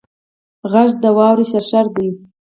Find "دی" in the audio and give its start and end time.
1.95-2.09